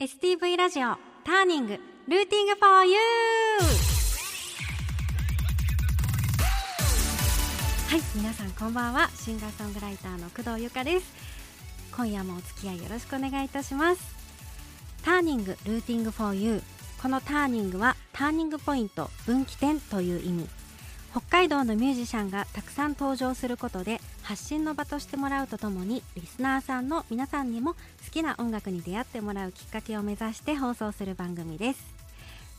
[0.00, 1.80] STV ラジオターニングルー
[2.30, 2.96] ティング for you!
[7.88, 9.10] はい皆さんこんばんは。
[9.16, 11.12] シンガーソングライターの工藤由香です。
[11.96, 14.14] 今夜もお付き合いよろしくお願いいたします。
[15.04, 16.62] ターニングルーティング for you
[17.02, 20.48] このターニングはターニングポイント分岐点という意味。
[21.10, 27.78] 北海道のミュージシャンがたくさん登場することで発信の場としてもらうとともにリスナーさんの皆さんにも好
[28.12, 31.98] きな音楽に出会ってもらうきっかけを目指して放送する番組です。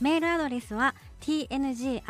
[0.01, 2.03] メールアドレスは tng.stv.jp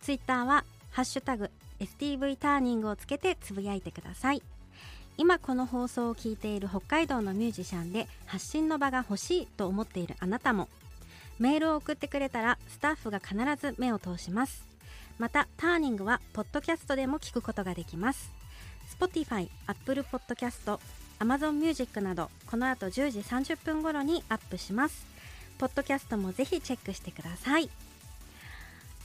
[0.00, 4.42] ツイッターは「ハッシュタグ #stv ターニング」をつけてつぶやいてください。
[5.16, 10.68] 今この放送を聞いている北海道のミュージシャンで発信の場が欲しいと思っているあなたも
[11.40, 14.62] メールを送ってくれたらスタッフが必ず目を通します。
[15.18, 18.30] またターニングはポッドキャストでも聞くことができます。
[18.98, 20.78] Spotify、Apple Podcast、
[21.18, 25.06] Amazon Music などこの後10時30分頃にアップします。
[25.58, 27.62] ポッドキャストもぜひチェックしてください。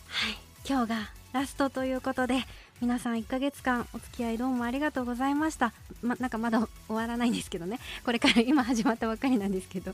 [0.07, 2.43] はい今日がラストということで
[2.81, 5.71] 皆さん1ヶ月間お付き合いどうもありがとうございました。
[6.01, 7.79] まなんかまだ終わらないんですけどね。
[8.03, 9.93] これから今始まったばかりなんですけど、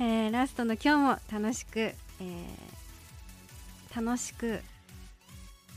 [0.00, 4.62] えー、ラストの今日も楽しく、えー、楽しく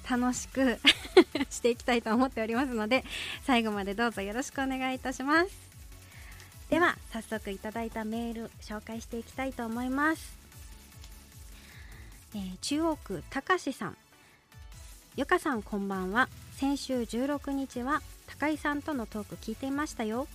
[0.09, 0.80] 楽しく
[1.52, 3.04] していきたいと思っておりますので
[3.44, 5.50] 最後までどうぞよろしくお願いいたします。
[6.70, 10.38] では早速いただいたメール紹介していきたいと思います、
[12.34, 13.98] えー、中央区たかしさん。
[15.17, 16.30] ゆかさんこんばんは。
[16.54, 20.26] 先週16日は高井さんとのトーク聞いていましたよ。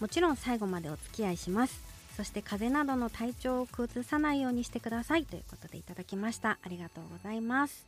[0.00, 1.80] もちろん最後までお付き合いします。
[2.14, 5.24] そして風邪などの体調を崩さないようにしてください。
[5.24, 6.58] ということでいただきました。
[6.62, 7.86] ありがとうございます、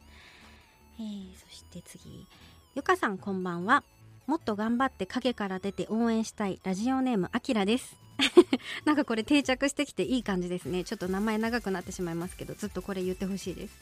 [0.99, 2.27] えー、そして次。
[2.75, 3.85] ゆかさんこんばんは。
[4.31, 7.97] もっと頑張って影から出て応援したいラジオネームあきらです。
[8.87, 10.85] なんかこれ定着してきていい感じですね。
[10.85, 12.55] ちょっと名前長くなってしまいますけど。
[12.55, 13.75] ずっとこれ言ってほしいです。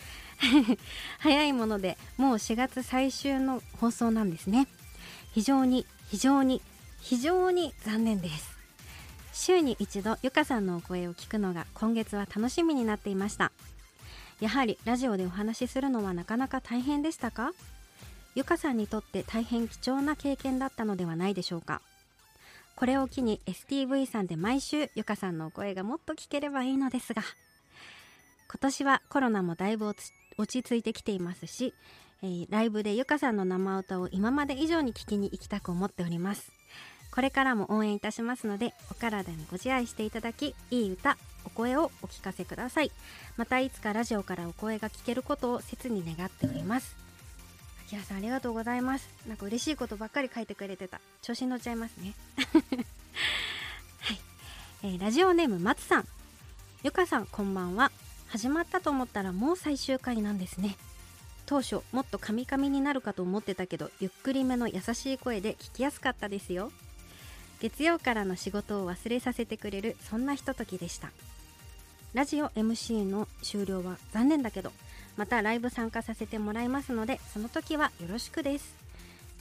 [1.21, 4.69] 早いものでもう4月最終の放送なんですね。
[5.35, 6.63] 非常に非常に
[7.03, 8.57] 非常に残念です。
[9.35, 13.53] 週に一度ゆかさんのお声を聞くのが今月は楽しみになっていました。
[14.41, 17.53] やはりラジオでお話しするのはなかなか大変でしたか？
[18.39, 21.83] ゆかさんにとって大変貴重な経験だったのではないでしょうか？
[22.77, 27.23] これを機に STV さんで毎週ゆかさんのお声がもっと聞ければいいのですが。
[28.49, 30.01] 今年はコロナもだいぶ落
[30.47, 31.75] ち着いてきていますし、
[32.23, 36.53] えー、ライブでゆかさんの生歌を今まで以上に聞きに行きたく思っております。
[37.11, 42.93] これからも応援いたしますのでお体にご自愛していただきいい歌お声をお聞かせください。
[43.37, 47.08] またいつかラジオからお声が聞けることを切に願っております。
[47.89, 49.09] キラさんありがとうございます。
[49.27, 51.01] なんか嬉しいことばっかり書いてくれてた。
[51.23, 52.15] 調子に乗っちゃいますね。
[54.01, 54.19] はい、
[54.83, 56.09] えー、ラジオネーム松さん。
[56.83, 57.91] ゆかさんこんばんは。
[58.29, 60.77] 始まったと思ったらもう最終回なんですね。
[61.47, 66.71] 当初もっとカミカミになるかと思ってたけどゆっくりめの優しい声で聞きやすかったですよ。
[67.59, 71.11] 月曜からの仕事を忘れさせてくれるそんなひとときでした。
[72.13, 74.73] ラジオ MC の終了は残念だけど
[75.19, 78.75] またライブ参加させてもらいますのでその時はよろしくです。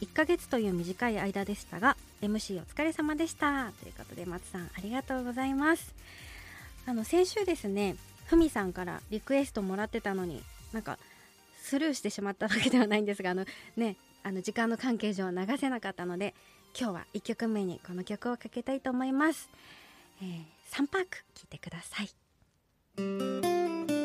[0.01, 3.71] 1ヶ月という短い間でしたが MC お疲れ様でした。
[3.79, 5.93] ということで松さんありがとうございます。
[6.87, 7.95] あの先週ですね
[8.25, 10.41] ふみさんからリクエストもらってたのに
[10.73, 10.97] なんか
[11.61, 13.45] スルーしてしまったわけではないんですがあの
[13.75, 16.33] ねあの時間の関係上流せなかったので
[16.79, 19.49] 今日は1曲目にこの曲をかけたいと思います、
[20.21, 23.96] えー、サンパーク聴いてください。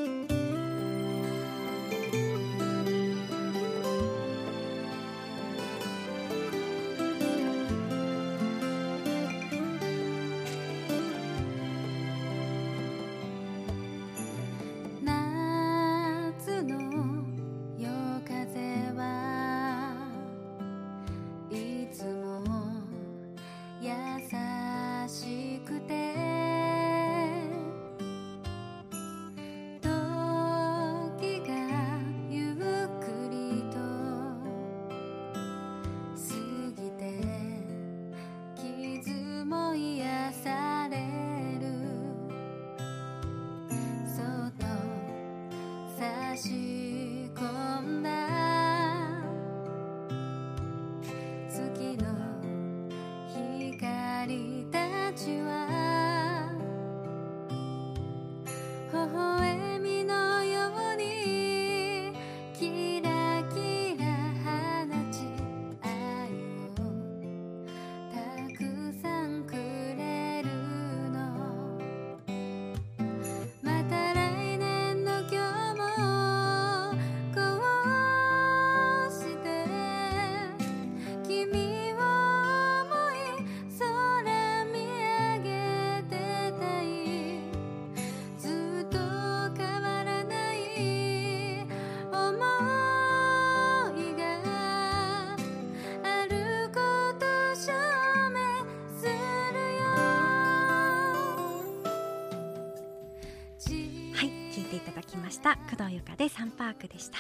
[104.73, 105.57] ていただきました。
[105.71, 107.19] 工藤由香でサンパークでした。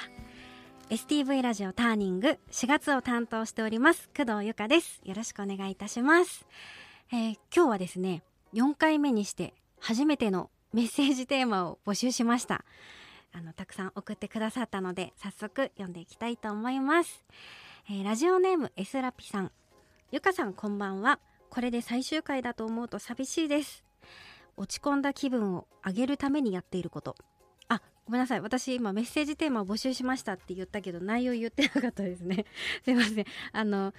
[0.88, 4.08] STV ラジオターニング4月を担当しております。
[4.16, 5.02] 工藤由香です。
[5.04, 6.46] よろしくお願いいたします、
[7.12, 8.22] えー、今日はですね
[8.54, 12.64] 4回目にして初めてのメッセージテーマを募集しました。
[13.34, 17.24] あのたくさん送ってくださったので早速読んでいきたいと思います、
[17.88, 19.52] えー、ラジオネームエスラピさん。
[20.10, 21.18] ゆかさんこんばんは。
[21.50, 23.84] これで最終回だと思うと寂しいです。
[24.56, 27.14] 落ち込んだ気分を上げるためにやっていること。
[28.06, 28.40] ごめんなさい。
[28.40, 32.46] 私今メッセージテーマを募集しましたって言ったけど内容言ってなかったですね。
[32.84, 33.24] すいません。
[33.52, 33.94] あの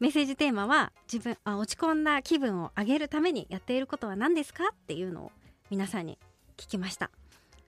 [0.00, 5.32] メッセージテーマは自分あ落ち込んだ気分を上げるためにやっていることは何ですかっていうのを
[5.70, 6.18] 皆さんに
[6.56, 7.10] 聞きました。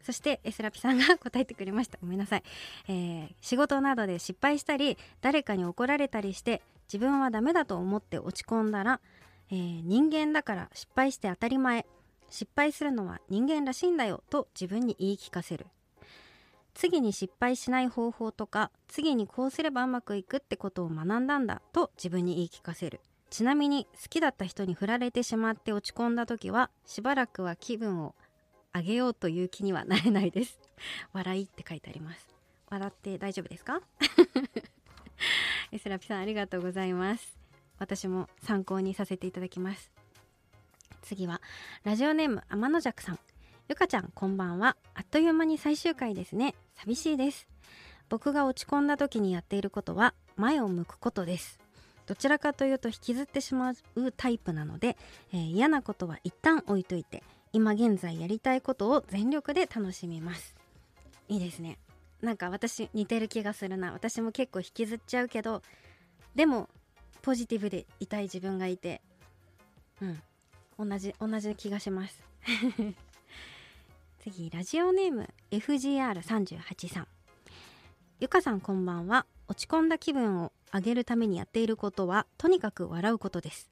[0.02, 1.98] そしてエスラピさんが答えてくれました。
[2.00, 2.42] ごめんなさい、
[2.88, 9.00] えー、仕事などで失敗したり誰かに怒られたりして自分はダメだと思って落ち込んだら、
[9.50, 11.86] えー、人間だから失敗して当たり前。
[12.30, 15.66] 失敗するのは人間らしいんだよと自分に言い聞かせる。
[16.74, 23.00] 次に失敗しない方法とか次にこうすればうまくいくってことを学んだんだと自分に言い聞かせる。
[23.30, 28.14] ちなみに好きだった人に振られてしまって落ち込んだ時はしばらくは気分を
[28.74, 30.58] 上げようという気にはなれないです。
[31.12, 32.28] 笑いって書いてあります。
[32.70, 33.80] 笑って大丈夫ですか？
[35.70, 37.36] エスラピさんありがとうございます。
[37.78, 39.92] 私も参考にさせていただきます。
[41.04, 41.42] 次は
[41.84, 43.18] ラジオネーム天の弱さん。
[43.68, 44.76] ゆかちゃんこんばんは。
[44.94, 46.54] あっという間に最終回ですね。
[46.76, 47.46] 寂しいです。
[48.08, 51.58] 僕が落ち込んだ時にやっていることは前を向くことです。
[52.06, 54.96] どちらかというと引きずってしまうタイプなので、
[55.32, 57.22] えー、嫌なことは一旦置いといて
[57.52, 60.54] 今現在やりたいことを全力で楽しみます。
[61.28, 61.78] いいですね。
[62.22, 63.92] なんか私似てる気がするな。
[63.92, 65.60] 私も結構引きずっちゃうけど
[66.34, 66.70] でも
[67.20, 69.02] ポジティブでいたい自分がいて
[70.00, 70.22] うん。
[70.78, 72.22] 同じ同じ気がします。
[74.20, 77.08] 次ラジオネーム FGR38 さん。
[78.20, 79.26] ゆかさんこんばんは。
[79.48, 83.70] 落ち込んだ気分を上げるためにやっていることはとにかく笑うことです。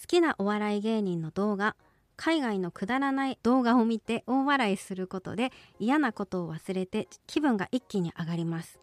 [0.00, 1.76] 好きなお笑い芸人の動画
[2.16, 8.80] 海外のくだらない動画を見て大笑いすることで嫌なことを忘れて気分が一気に上がります。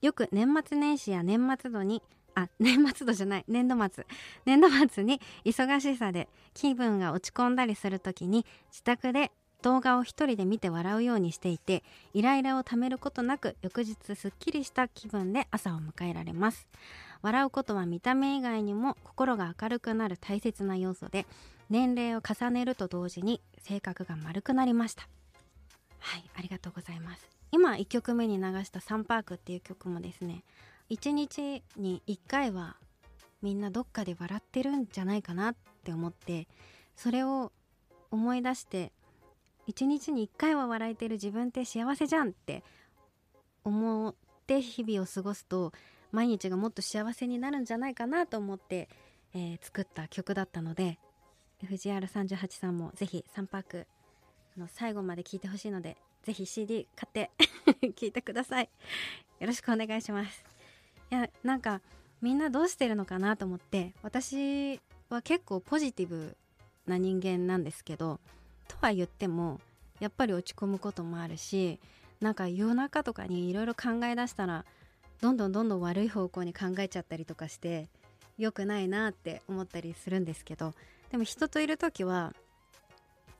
[0.00, 2.02] よく年末年始や年末度に
[2.34, 3.44] あ年末度じゃない。
[3.48, 4.06] 年度末。
[4.46, 9.30] 年度末に忙しさで気分が落ち込んだりする時に自宅で
[9.62, 16.66] 動画を一人で見て笑うようにしていてイライラをためることなく翌日すっきりした気分で朝を迎えられます。
[17.22, 21.26] 笑うことは見た目以外にも心が明るくなる大切な要素で
[21.70, 25.08] 年齢を重ねると同時に性格が丸くなりました。
[26.00, 27.28] はいありがとうございます。
[27.52, 30.42] 今1曲目に流した「サンパーク」っていう曲もですね
[30.92, 32.76] 1日に1回は
[33.40, 35.54] みんなどっかで笑ってるんじゃないかなっ
[35.84, 36.46] て思って
[36.96, 37.50] それを
[38.10, 38.92] 思い出して
[39.68, 42.62] 1日に1回は笑えてる自分って幸せじゃんって
[43.64, 44.14] 思っ
[44.46, 45.72] て日々を過ごすと
[46.10, 48.90] 毎日がもっと幸せになるんじゃないかなと思って、
[49.34, 50.98] えー、作った曲だったので
[51.64, 53.86] FGR38 さんもぜひ3パーク
[54.58, 57.30] の最後まで聴いてほしいのでぜひ CD 買って
[57.80, 58.68] 聴いてください。
[59.40, 60.51] よろしくお願いします。
[61.12, 61.80] やなんか
[62.20, 66.36] みんなどうしてるのかなと思って私は結構ポジティブ
[66.86, 68.18] な人間なんですけど
[68.66, 69.60] とは言っても
[70.00, 71.78] やっぱり落ち込むこともあるし
[72.20, 74.64] なんか夜中とかにいろいろ考え出したら
[75.20, 77.88] どんどんどんどん悪い方向に考えちゃったりとかして
[78.38, 80.72] 良くないなって思ったりするんですけど
[81.10, 82.32] でも人といる時は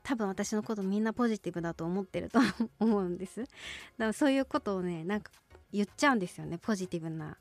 [0.03, 2.41] 多分私のことみんなポジティブだと思ってると
[2.81, 3.41] 思うんです。
[3.41, 3.51] だか
[3.99, 5.31] らそういうことをねなんか
[5.73, 7.37] 言っちゃうんですよねポジティブな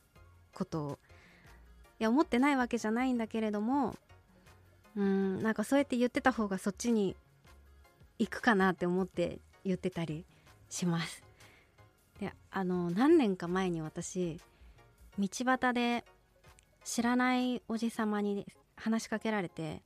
[0.54, 1.00] ことを
[2.00, 3.96] いや思ってないわけじゃないんだけれども
[4.96, 7.16] うんなんかそうやって言ってた方がそっちに
[8.20, 10.26] 行くかなって思って言ってたり
[10.70, 11.24] します。
[12.20, 14.40] であの何年か前に私
[15.18, 16.04] 道端で
[16.84, 19.82] 知らないおじさまに話しかけられて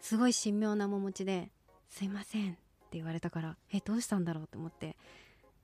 [0.00, 1.50] すごい神妙な面持ちで
[1.88, 2.58] 「すいません」って
[2.92, 4.96] 言われたからえどうしたんだろうと思って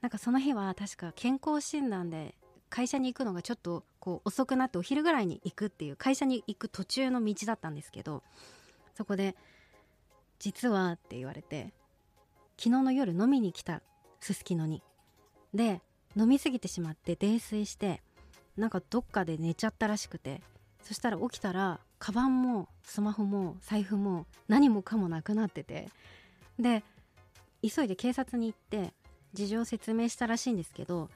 [0.01, 2.35] なんかその日は確か健康診断で
[2.69, 8.23] 会社に行くのがちょっとこう遅くなってお昼ぐらいに行くっていう会社に行く途中の道だったんですけど
[8.95, 9.35] そこで
[10.39, 11.73] 「実は」って言われて
[12.59, 13.81] 昨日の夜飲みに来た
[14.21, 14.83] すすきのに
[15.55, 15.81] で
[16.17, 18.03] 飲みすぎてしまって泥酔して
[18.59, 20.43] なんかどっかで寝ちゃったらしくて
[20.83, 25.89] そしたら起きたらカバンもスマホも財布も何もかもなくなってて
[26.59, 26.85] で
[27.63, 28.93] 急いで警察に行って
[29.33, 31.09] 事情を説明したらしいんですけど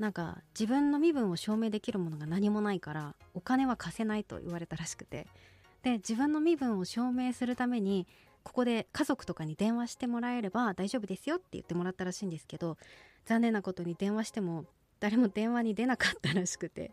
[0.00, 5.28] なんか自分の身分を証明できるものが何もないからお金は貸せないと言われたらしくて。
[5.82, 8.06] で自分の身分を証明するために
[8.42, 12.76] ここで家族とかに電話してもらえれば大丈夫ですよって言ってもらったらしいんですけど
[13.24, 14.66] 残念なことに電話しても
[14.98, 16.92] 誰も電話に出なかったらしくて。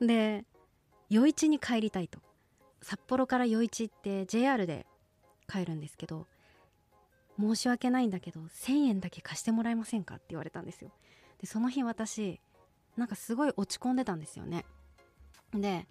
[0.00, 0.44] で
[1.12, 2.20] 余市に帰りたいと。
[2.82, 4.86] 札幌から余市って JR で
[5.48, 6.26] 帰るんですけど
[7.38, 10.92] 申し訳ないんだけど1000円だけ貸してもらえませんかって言われたんですよ。
[11.44, 12.40] でその日私
[12.96, 14.64] なんかすごい落ち込んでたんですよね。
[15.52, 15.86] で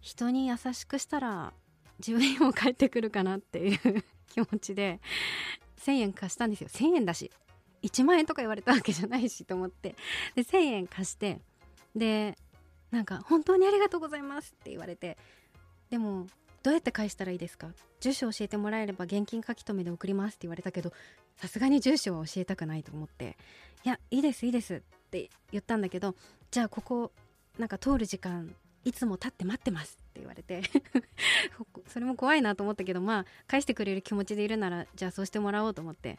[0.00, 1.52] 人に優しくしたら
[1.98, 5.00] 自分にも返ってくるかなっていう 気持ちで
[5.78, 6.68] 1000円貸したんですよ。
[6.68, 7.32] 1000円だし
[7.82, 9.96] 1万円とか言われたわけじゃないしと思って。
[10.36, 11.40] で1000円貸して
[11.96, 12.38] で
[12.92, 15.18] なんか「本当にありがとうございます」って言われて
[15.90, 16.28] でも
[16.62, 17.72] どうやって返したらいいですか？
[17.98, 20.92] 住所教えてもらえれば現金書留で送りますって言われたけど
[21.34, 23.36] さすがに住所は教えたくないと思って
[23.84, 24.80] 「いやいいですいいです」っ
[25.10, 26.14] て言ったんだけど
[26.50, 27.12] じゃあここ
[27.58, 28.54] なんか通る時間
[28.84, 30.62] いつも立って待ってますって言われて
[31.88, 36.18] それも怖いなと思ったけどまあ返してくれる気持ちでいるならじゃあそうしてもらおうと思って、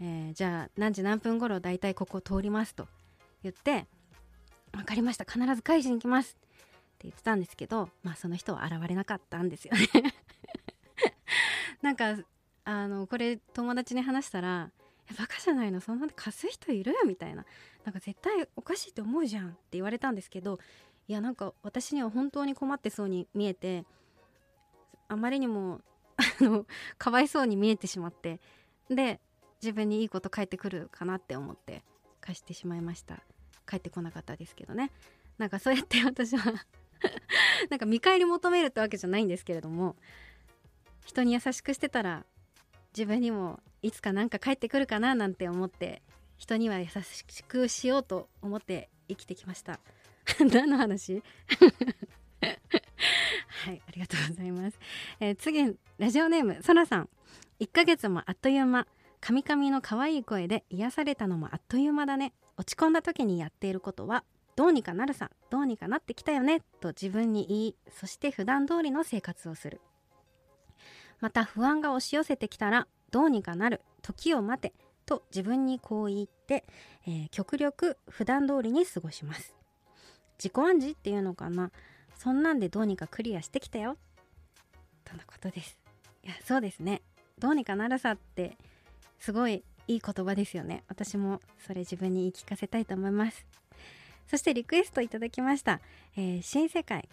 [0.00, 2.88] えー、じゃあ何時何分頃だいたいここ通りますと
[3.42, 3.86] 言って
[4.72, 10.14] 分かりました必ず返しに来ますって言ってたんですけどまあその人は現れなかったんですよね。
[11.82, 12.16] なんか
[12.64, 14.70] あのこれ友達に話したら
[15.14, 15.80] 「バカじゃないの？
[15.80, 17.44] そんな貸す人いる?」みたいな
[17.84, 20.58] なんか絶対おかしいって思うじゃんって言われたんですけど
[21.08, 23.84] いやなんか私には本当に困ってそうに見えて
[25.08, 25.80] あまりにも
[26.40, 26.66] あの
[26.98, 28.40] かわいそうに見えてしまって
[28.88, 29.20] で
[29.62, 31.82] 自分にいいこと返ってくるかなって思って
[32.20, 33.22] 貸してしまいました。
[33.68, 34.90] 帰ってこなかったですけどね。
[35.38, 36.52] なんかそうやって私は
[37.68, 39.96] なんか見返り求めるってわけじゃないんですけれども
[41.04, 42.24] 人に優しくしてたら
[42.96, 46.00] 自分にもいつかなんか帰ってくるかななんて思って
[46.38, 49.78] 人には優しくしようと思って生きてきました。
[50.40, 51.22] 何の話？
[52.40, 54.78] はいありがとうございます、
[55.20, 57.08] えー、次ラジオネームそらさん。
[57.60, 58.86] 1ヶ月もあっという間
[59.20, 62.32] カミカミの可愛い声で癒されたのもあっという間だね。
[62.56, 64.24] 落ち込んだ時にやっていることは
[64.56, 69.82] どうにかなるさどうにかなってきたよねと自分に言いそして普段通りの生活をする。
[71.20, 74.72] また不安が押し寄せてきたらどうにかなる時を待て
[75.06, 76.64] と自分にこう言って、
[77.06, 79.54] えー、極力普段通りに過ごします。
[80.38, 81.70] 自己暗示っていうのかな。
[82.18, 83.96] そんなんでどうにかクリアしてきたよ。
[85.04, 85.78] とのことです。
[86.24, 87.02] いやそうですね。
[87.38, 88.56] どうにかなるさって
[89.18, 90.82] すごいいい言葉ですよね。
[90.88, 93.46] 私もそれ自分に言い聞かせたいと思います。
[94.26, 95.80] そしてリクエストいただきました、
[96.16, 97.08] えー、新世界。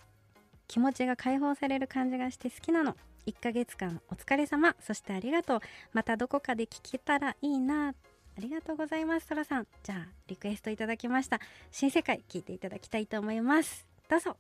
[0.68, 2.96] 気持ちが解放される感じがして好きなの。
[3.28, 4.76] 1ヶ月間お疲れ様。
[4.80, 5.60] そしてありがとう。
[5.94, 7.90] またどこかで聞けたらいいな。
[7.90, 7.94] あ
[8.40, 9.28] りがとうございます。
[9.28, 9.68] そらさん。
[9.84, 11.40] じゃあリクエストいただきました。
[11.72, 13.86] 新世界聞いていただきたいと思います。
[14.10, 14.38] どうぞ。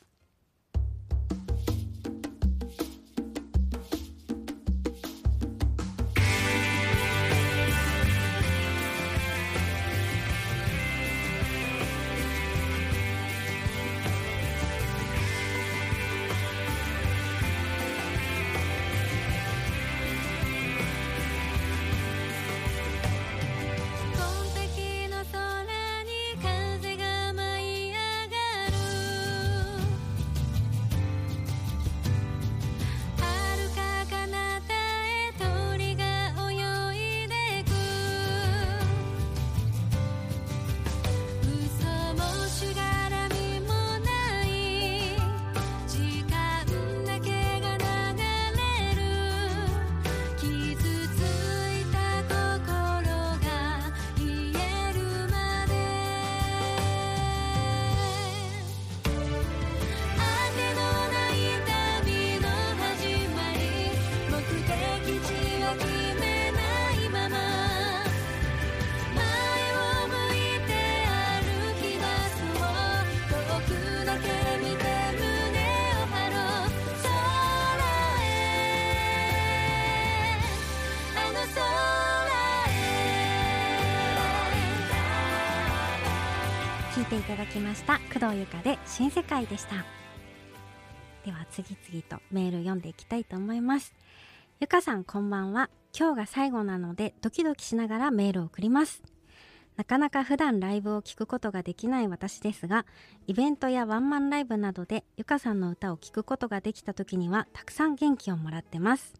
[87.13, 87.99] ていただきました。
[88.11, 89.85] 工藤由香で新世界でした。
[91.23, 93.93] では次々とメール読んでいきたいと思います。
[94.59, 95.69] ゆかさんこんばんは。
[95.97, 99.03] 今日が最後なのでドキドキしながらメールを送ります。
[99.75, 102.85] なかなか普段ライブを聴くことができない私ですが
[103.27, 109.13] イベントやワンマンライブなどでゆかさんの歌を聴くことができた時にはたくさん元気をもらってます。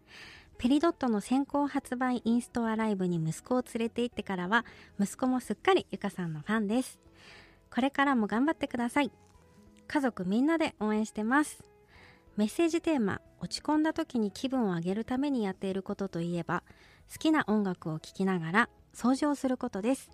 [0.58, 4.66] ペリドットの先行発売インストアライブに息子を連れて行ってからは
[5.00, 7.00] 息子もすっかりゆかさんのファンです。
[7.74, 9.12] これからも頑張ってください。
[9.88, 11.64] 家族みんなで応援してます。
[12.38, 16.62] メッセージテーマ落ち込んだ時に気分を上げるためにやっていることといえば
[17.12, 20.12] 好きな音楽を聴きながら掃除をすることです。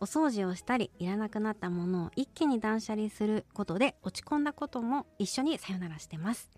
[0.00, 6.50] お掃除をしたりいらなくなったものを一気に断捨離することで落ち込んだことも一緒にさよならしてます。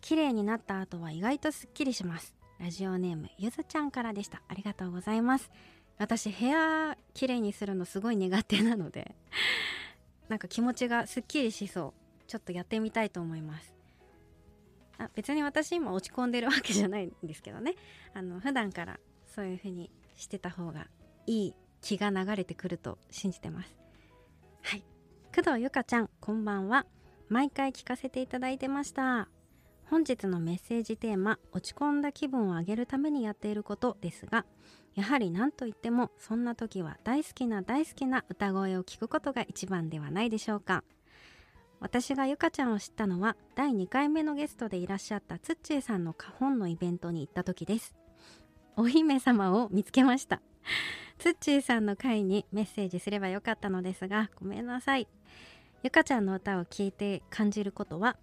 [0.00, 2.34] 綺麗になった後は意外とすっきりします。
[2.58, 4.42] ラジオネームゆずちゃんからでした。
[4.48, 5.52] ありがとうございます。
[5.98, 9.14] 私部屋綺麗にするのすごい苦手なので。
[10.34, 12.24] なんか気持ちがすっきりしそう。
[12.26, 13.72] ちょっとやってみたいと思います。
[14.98, 17.76] あ別に私今落ち込んでるわけじゃないんですけどね。
[18.14, 18.98] あの普段から
[19.32, 20.88] そういう風にしてた方が
[21.28, 23.76] いい気が流れてくると信じてます。
[24.62, 24.82] はい。
[25.32, 26.84] 工藤ゆかちゃんこんばんは。
[27.28, 29.28] 毎回聞かせていただいてました。
[29.84, 34.46] 本日のメッセージテーマ落ち込んだ気分を上げるためにやっていることですが
[34.94, 40.84] やはり何と言ってもそんな時は大好きな大好きな歌声を聞くことが一番ではないでしょうか。
[41.80, 47.94] 私がゆかちゃんを知ったのは第2回目のゲストでいらっしゃったつっちーさんの花本のイベントに行った時です。
[48.76, 50.40] お姫様を見つけました。
[51.18, 55.08] つっちーさんの回にメッセージすればよかったのですがごめんなさい。
[55.82, 58.16] ゆかちゃんの歌を聴いて感じることは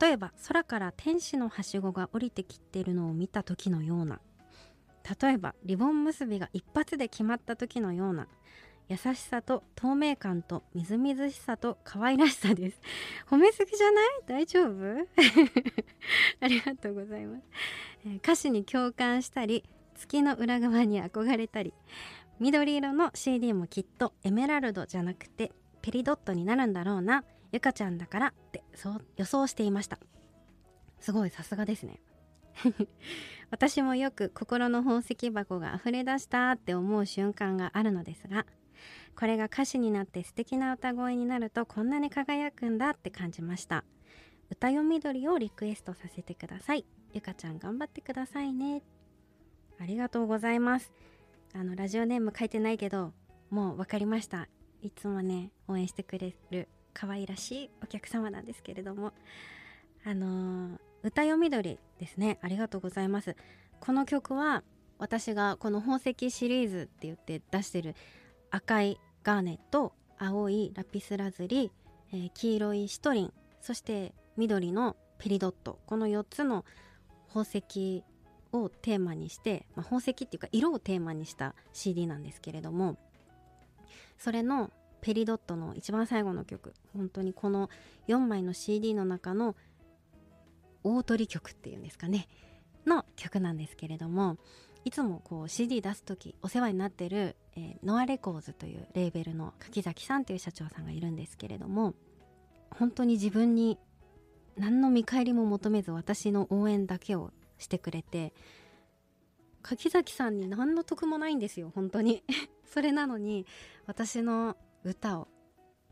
[0.00, 4.20] 例えば空から天使のはしごが降りてきているのを見た時のような
[5.20, 8.26] 例えばリボン結びが一発で決まった時のような
[8.88, 12.80] 優しさと透明感とみずみずしさと可愛らしさです。
[13.28, 14.06] 褒めすぎじゃない？
[14.26, 15.06] 大丈夫？
[16.40, 17.42] ありがとうございます、
[18.04, 19.64] えー、歌詞に共感したり
[19.96, 21.74] 月の裏側に憧れたり
[22.38, 25.52] 緑色の CD もきっとエメラルドじゃなくて
[25.82, 29.98] ペリドットになるんだろうなゆかちゃんだからってそう予想していました。
[31.00, 32.00] すごいさすがですね。
[33.50, 38.46] 私もよく心の宝石箱が溢れ出したって思う瞬間があるのですが
[39.18, 43.84] これが歌詞になって素敵な歌声になるとこんなに輝くんだって感じました。
[44.50, 46.84] 歌よみどりをリクエストさせてください。
[47.12, 48.82] ゆかちゃん頑張ってくださいね。
[49.80, 50.92] ありがとうございます。
[51.54, 53.14] あのラジオネーム書いてないけど
[53.48, 54.48] もう分かりました。
[54.82, 59.14] いつもね応援してくれる可愛らしいお客様なんですけれども。
[60.04, 62.36] あのー、歌よみどりですね。
[62.42, 63.36] ありがとうございます。
[63.78, 64.64] この曲は
[64.98, 67.94] 私がこの宝石シリーズって言って出してる
[68.50, 71.70] 赤いガーネット青いラピスラズリ、
[72.12, 75.78] えー、黄色いシトリンそして緑のペリドット。
[75.86, 76.64] この4つの
[77.28, 78.02] 宝石
[78.52, 82.96] をテーマにして、まあ、宝石っていうか色をテーマにした CD なんですけれども
[84.18, 86.74] それのペリドットの一番最後の曲。
[86.96, 87.70] 本当にこの
[88.08, 89.54] 4枚の CD の中の
[90.94, 92.28] 大取曲っていうんですかね
[92.86, 94.36] の曲なんですけれども
[94.84, 101.94] いつもこう CD 出す時お世話になってる、えー、ノアレコーズというレーベルの柿崎さんという社長さんがいるんですけれども
[102.70, 103.78] 本当に自分に
[104.56, 108.32] 何の見返りも求めず私の応援だけをしてくれて
[109.62, 112.22] 柿崎さんに何の得もないんですよ本当に。
[112.72, 113.46] それなのに
[113.86, 115.28] 私の歌を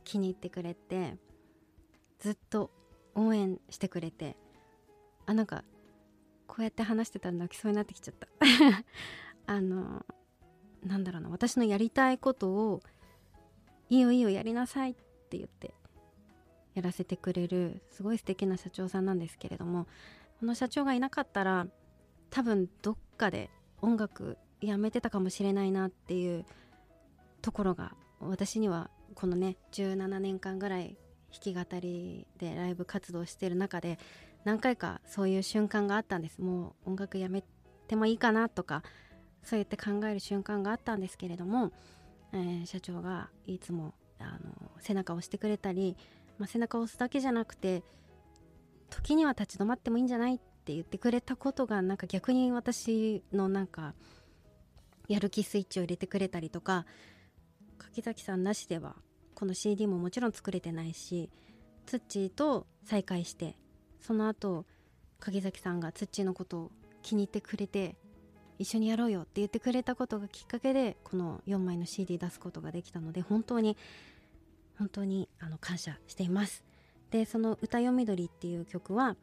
[0.04, 1.16] 気に入ってくれて
[2.20, 2.70] ずっと
[3.14, 4.36] 応援してくれて
[5.26, 5.64] あなんか
[6.46, 8.28] こうやって話してたら泣きそうになってきちゃった。
[9.46, 10.04] あの
[10.84, 12.82] なんだろうな私のやりたいことを
[13.88, 15.74] いいよいいよやりなさいって言って
[16.74, 19.86] やらせてくれるすごい素敵な社長さんなんですけれども
[20.40, 21.66] この社長がいなかったら
[22.30, 26.44] 多分どっかで音楽やめてたかもしれないなっていう
[27.42, 30.96] ところが私にはこのね17年間ぐらい
[31.32, 33.98] 弾き語りでライブ活動してる中で
[34.44, 36.40] 何回かそういう瞬間があったんです。
[36.40, 37.42] もう音楽やめ
[37.88, 38.82] てもいいかなとか
[39.42, 41.72] そうやって考える瞬間があったんですけれども、
[42.32, 45.96] えー、社長がいつもあの背中を押してくれたり、
[46.38, 47.82] まあ、背中を押すだけじゃなくて
[48.90, 53.94] 時には立ち止まってもいいんじゃないって言ってくれたことがなんか逆に私のなんか
[55.08, 56.86] やる気スイッチを入れてくれたりとか
[57.76, 58.96] 柿崎さんなしでは
[59.34, 61.30] この CD ももちろん作れてないし
[61.86, 63.56] ツッチーと再会して
[64.04, 64.66] その後
[65.18, 66.70] 鍵崎さんがツッチーのことを
[67.02, 67.96] 気に入ってくれて
[68.58, 73.76] 一緒にやろうよって言ってくれたことがきっかけでこの4枚の CD 出すことができたので本当に
[74.78, 76.64] 本当にあの感謝しています。
[77.10, 79.16] でその「歌よみどり」っていう曲は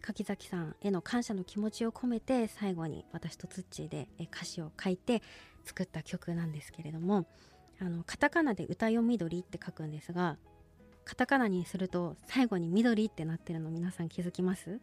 [0.00, 5.22] 柿崎さんへの感謝の気持ちを込めて最後に私とツッチーで歌詞を書いて
[5.64, 7.26] 作った曲なんですけれども
[7.80, 10.38] あのカタカナで「歌よみどり」って書くんですが
[11.04, 14.80] カタカナにすると最後に緑ってなってるの皆さん気づきます？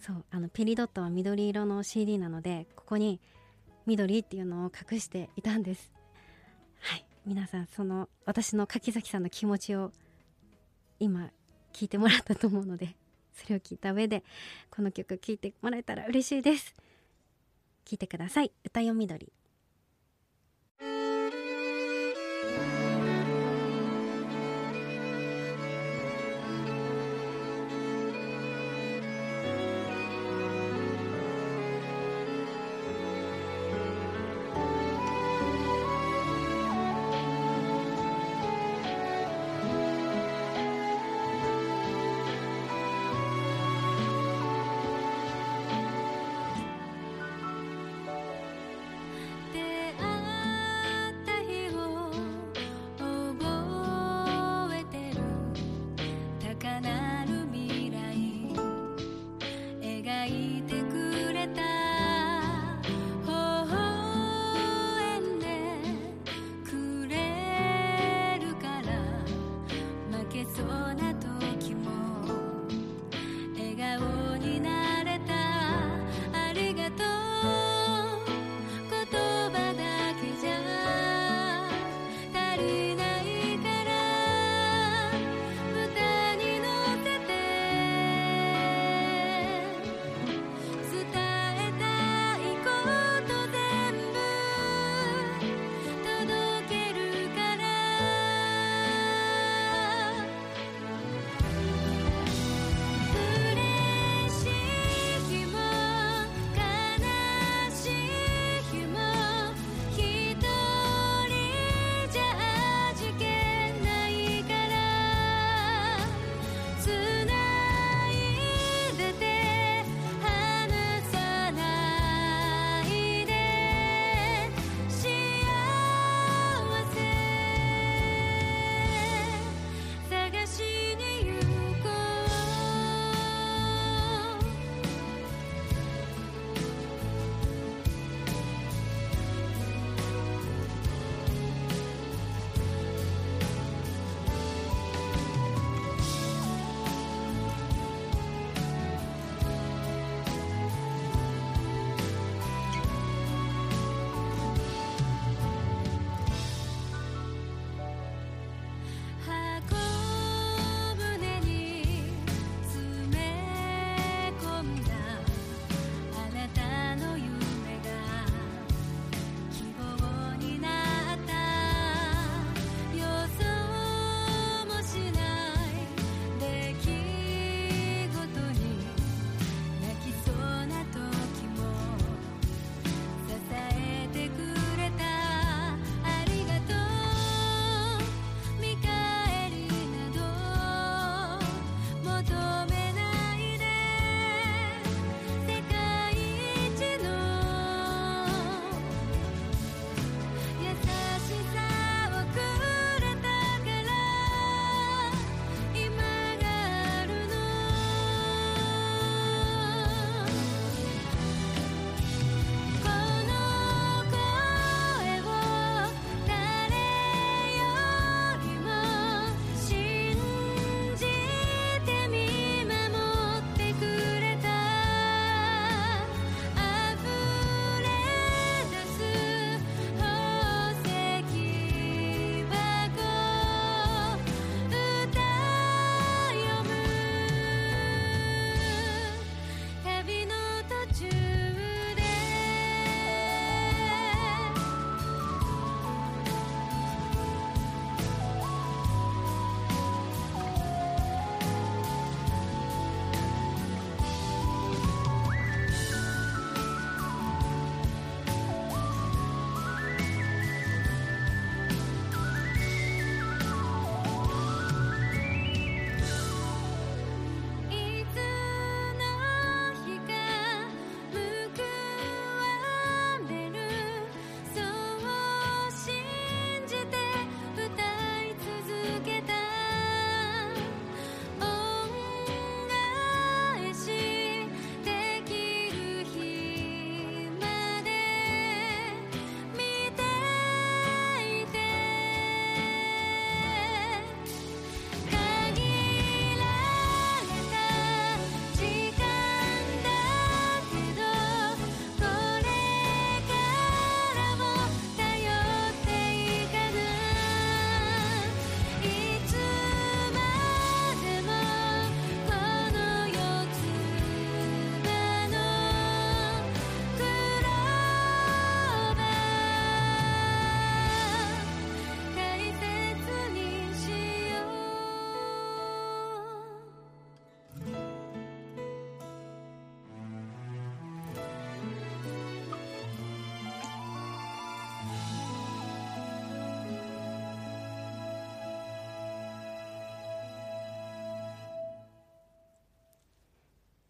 [0.00, 3.20] そうあのペリドットは緑色の CD なのでここに
[3.86, 5.92] 緑っていうのを隠していたんです。
[6.80, 9.92] はい皆さんその私の柿崎さんの気持ちを
[11.00, 11.30] 今
[11.72, 12.96] 聞いてもらったと思うので
[13.34, 14.24] それを聞いた上で
[14.70, 16.74] この曲聴いてもらえたら嬉しいです。
[17.84, 18.52] 聴いてください。
[18.64, 19.32] 歌よみどり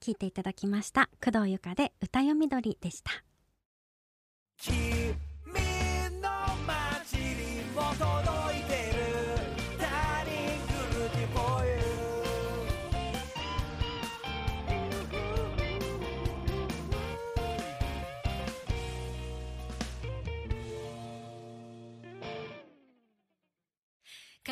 [0.09, 1.11] 聴いていただきました。
[1.23, 3.11] 工藤由香で歌読み鳥でした。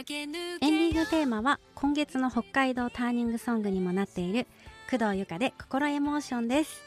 [0.05, 4.47] 君エンディングテーマは今月の北海道ターニングソングにもなっている
[4.89, 6.81] 工藤由香で心エモーションです。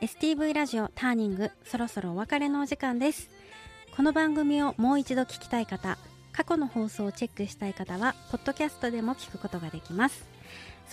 [0.00, 3.30] STV ラジオターニングそろそろお別れのお時間です。
[3.96, 5.96] この番組をもう一度聞きたい方
[6.32, 10.26] 過去の放送をチェックしたい方はポッドキャストでも聞くことができます。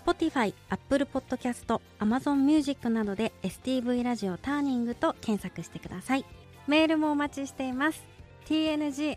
[0.05, 6.25] Spotify、Apple Podcast、Amazon Music などで STV ラジオターニングと検索してください。
[6.67, 8.05] メールもお待ちしています。
[8.45, 9.15] tng.stv.jp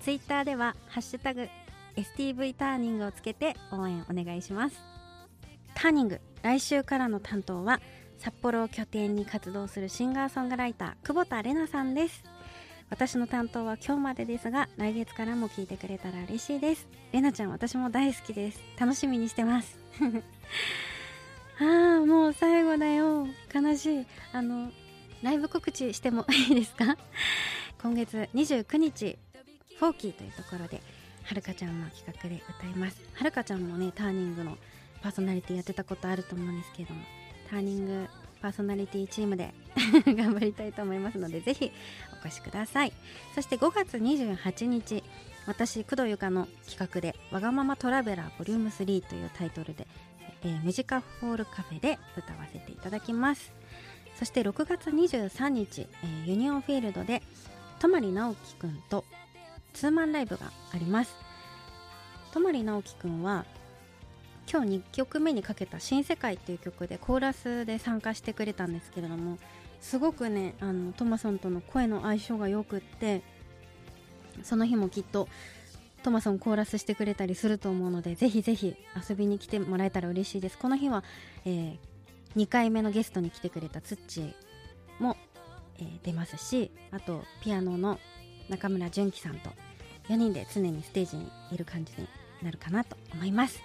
[0.00, 1.48] ツイッターでは「ハッシュタグ
[1.96, 4.76] #stv ターニング」をつけて応援お願いします。
[5.74, 7.80] ターニング来週からの担当は
[8.18, 12.22] 札幌を拠点に活動するシンガーソングライター久保田玲奈さんです。
[12.90, 16.86] 私の担当は今日までですが来月からも聞いてくれたら嬉しいです。
[17.12, 18.60] 玲奈ちゃん私も大好きです。
[18.78, 19.78] 楽しみにしてます。
[21.60, 23.26] ああもう最後だよ。
[23.54, 24.06] 悲しい。
[24.32, 24.70] あの
[25.22, 26.96] ライブ告知してもいいですか？
[27.80, 29.18] 今月29日
[29.78, 30.82] フォーキーというところで
[31.24, 33.00] はるかちゃんの企画で歌います。
[33.14, 34.58] はるかちゃんもねターニングの
[35.02, 37.02] パーソナリティやってたことあると思うんですけれども
[37.50, 38.06] ターニング
[38.40, 39.54] パーソナリティチームで
[40.06, 41.70] 頑張りたいと思いますのでぜひ
[42.22, 42.92] お越しください。
[43.34, 45.02] そして5月28日
[45.46, 49.86] 私工藤由香の企画で「わがままトラベラーボリューム3というタイトルで、
[50.42, 53.52] えー、ムジカホールカフェで歌わせていただきます。
[54.18, 57.22] そして6月23日、えー、ユニオンフィールドで
[57.80, 59.04] 泊直樹くんと
[59.72, 61.16] ツーマンライブがあります。
[62.32, 63.44] 泊直樹くんは
[64.50, 69.38] 今日2曲目にかけた「新世界」っていう曲でコーラスで参加してくれたんですけれども
[69.80, 73.22] すごくねあのトマソンとの声の相性がよくって
[74.42, 75.28] その日もきっと
[76.02, 78.74] トマソンコーラスしてくれたりすると思うのでぜひぜひ
[79.08, 80.58] 遊びに来てもらえたら嬉しいです。
[80.58, 81.04] この日は、
[81.44, 81.78] えー、
[82.36, 84.34] 2回目のゲストに来てくれたツッチー
[84.98, 85.16] も、
[85.78, 88.00] えー、出ますしあとピアノの
[88.48, 89.50] 中村純喜さんと
[90.08, 92.08] 4人で常にステージにいる感じに
[92.42, 93.62] なるかなと思います。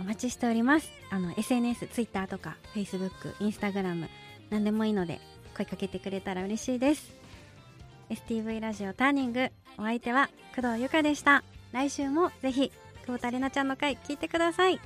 [0.00, 0.90] お待ちしております。
[1.10, 4.08] あの SNS、Twitter とか Facebook、Instagram
[4.50, 5.20] 何でもいいので
[5.56, 7.12] 声かけてくれたら嬉しいです。
[8.10, 11.44] STV ラジオターニングお相手は工藤由香でした。
[11.72, 12.72] 来週もぜひ
[13.04, 14.80] 久保田玲奈ちゃんの回聞いてください。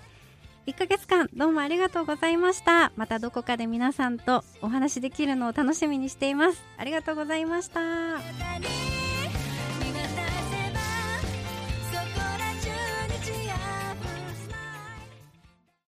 [0.71, 2.93] 1ヶ月間どうもありがとうございました。
[2.95, 6.63] またどこかで皆さんとお話できるのを楽しみにしています。
[6.77, 7.81] ありがとうございました。